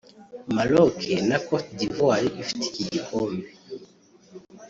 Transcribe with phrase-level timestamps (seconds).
[0.55, 0.99] Maroc
[1.29, 3.47] na Côte d’Ivoire ifite iki gikombe